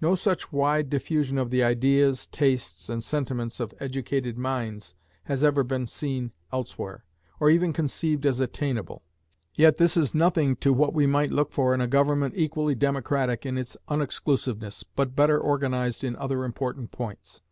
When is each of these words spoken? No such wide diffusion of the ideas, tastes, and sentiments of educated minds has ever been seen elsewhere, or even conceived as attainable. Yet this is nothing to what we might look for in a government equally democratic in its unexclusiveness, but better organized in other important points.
No 0.00 0.14
such 0.14 0.50
wide 0.54 0.88
diffusion 0.88 1.36
of 1.36 1.50
the 1.50 1.62
ideas, 1.62 2.28
tastes, 2.28 2.88
and 2.88 3.04
sentiments 3.04 3.60
of 3.60 3.74
educated 3.78 4.38
minds 4.38 4.94
has 5.24 5.44
ever 5.44 5.62
been 5.62 5.86
seen 5.86 6.32
elsewhere, 6.50 7.04
or 7.40 7.50
even 7.50 7.74
conceived 7.74 8.24
as 8.24 8.40
attainable. 8.40 9.02
Yet 9.54 9.76
this 9.76 9.98
is 9.98 10.14
nothing 10.14 10.56
to 10.64 10.72
what 10.72 10.94
we 10.94 11.06
might 11.06 11.30
look 11.30 11.52
for 11.52 11.74
in 11.74 11.82
a 11.82 11.86
government 11.88 12.32
equally 12.38 12.74
democratic 12.74 13.44
in 13.44 13.58
its 13.58 13.76
unexclusiveness, 13.86 14.82
but 14.82 15.14
better 15.14 15.38
organized 15.38 16.02
in 16.04 16.16
other 16.16 16.44
important 16.46 16.90
points. 16.90 17.42